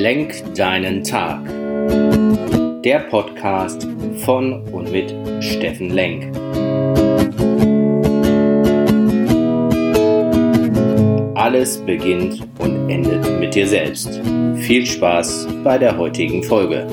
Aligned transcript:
Lenk 0.00 0.54
deinen 0.54 1.04
Tag. 1.04 1.44
Der 2.82 3.00
Podcast 3.10 3.86
von 4.24 4.66
und 4.72 4.90
mit 4.90 5.14
Steffen 5.44 5.90
Lenk. 5.90 6.34
Alles 11.34 11.84
beginnt 11.84 12.48
und 12.60 12.88
endet 12.88 13.40
mit 13.40 13.54
dir 13.54 13.68
selbst. 13.68 14.22
Viel 14.56 14.86
Spaß 14.86 15.46
bei 15.62 15.76
der 15.76 15.98
heutigen 15.98 16.42
Folge. 16.44 16.86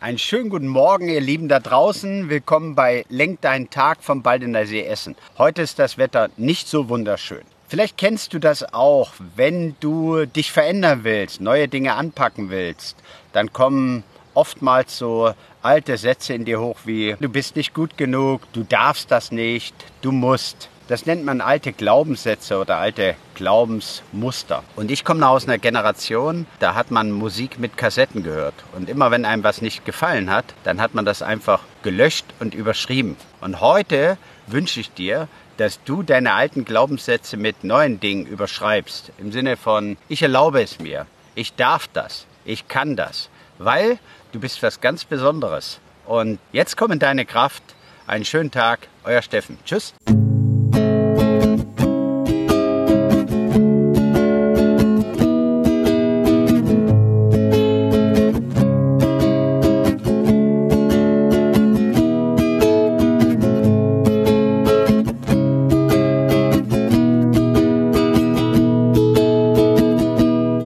Einen 0.00 0.18
schönen 0.18 0.50
guten 0.50 0.66
Morgen, 0.66 1.08
ihr 1.08 1.20
Lieben 1.20 1.46
da 1.46 1.60
draußen. 1.60 2.28
Willkommen 2.28 2.74
bei 2.74 3.04
Lenk 3.10 3.42
deinen 3.42 3.70
Tag 3.70 4.02
vom 4.02 4.22
Baldener 4.22 4.66
See 4.66 4.82
Essen. 4.82 5.14
Heute 5.38 5.62
ist 5.62 5.78
das 5.78 5.98
Wetter 5.98 6.30
nicht 6.36 6.66
so 6.66 6.88
wunderschön. 6.88 7.44
Vielleicht 7.68 7.98
kennst 7.98 8.32
du 8.32 8.38
das 8.38 8.72
auch, 8.74 9.12
wenn 9.34 9.74
du 9.80 10.24
dich 10.24 10.52
verändern 10.52 11.00
willst, 11.02 11.40
neue 11.40 11.66
Dinge 11.66 11.94
anpacken 11.94 12.48
willst, 12.50 12.96
dann 13.32 13.52
kommen 13.52 14.04
oftmals 14.34 14.98
so 14.98 15.32
alte 15.62 15.96
Sätze 15.96 16.34
in 16.34 16.44
dir 16.44 16.60
hoch 16.60 16.78
wie 16.84 17.16
du 17.18 17.28
bist 17.28 17.56
nicht 17.56 17.74
gut 17.74 17.96
genug, 17.96 18.42
du 18.52 18.62
darfst 18.62 19.10
das 19.10 19.32
nicht, 19.32 19.74
du 20.02 20.12
musst. 20.12 20.68
Das 20.88 21.04
nennt 21.04 21.24
man 21.24 21.40
alte 21.40 21.72
Glaubenssätze 21.72 22.58
oder 22.58 22.76
alte 22.76 23.16
Glaubensmuster. 23.34 24.62
Und 24.76 24.92
ich 24.92 25.04
komme 25.04 25.26
aus 25.28 25.48
einer 25.48 25.58
Generation, 25.58 26.46
da 26.60 26.76
hat 26.76 26.92
man 26.92 27.10
Musik 27.10 27.58
mit 27.58 27.76
Kassetten 27.76 28.22
gehört. 28.22 28.54
Und 28.72 28.88
immer 28.88 29.10
wenn 29.10 29.24
einem 29.24 29.42
was 29.42 29.62
nicht 29.62 29.84
gefallen 29.84 30.30
hat, 30.30 30.44
dann 30.62 30.80
hat 30.80 30.94
man 30.94 31.04
das 31.04 31.22
einfach 31.22 31.62
gelöscht 31.82 32.26
und 32.38 32.54
überschrieben. 32.54 33.16
Und 33.40 33.60
heute 33.60 34.16
wünsche 34.46 34.78
ich 34.78 34.92
dir, 34.92 35.26
dass 35.56 35.82
du 35.82 36.04
deine 36.04 36.34
alten 36.34 36.64
Glaubenssätze 36.64 37.36
mit 37.36 37.64
neuen 37.64 37.98
Dingen 37.98 38.26
überschreibst. 38.26 39.10
Im 39.18 39.32
Sinne 39.32 39.56
von, 39.56 39.96
ich 40.08 40.22
erlaube 40.22 40.62
es 40.62 40.78
mir, 40.78 41.06
ich 41.34 41.54
darf 41.54 41.88
das, 41.92 42.26
ich 42.44 42.68
kann 42.68 42.94
das, 42.94 43.28
weil 43.58 43.98
du 44.30 44.38
bist 44.38 44.62
was 44.62 44.80
ganz 44.80 45.04
Besonderes. 45.04 45.80
Und 46.04 46.38
jetzt 46.52 46.76
komm 46.76 46.92
in 46.92 47.00
deine 47.00 47.24
Kraft. 47.24 47.62
Einen 48.06 48.24
schönen 48.24 48.52
Tag, 48.52 48.86
euer 49.02 49.22
Steffen. 49.22 49.58
Tschüss. 49.64 49.92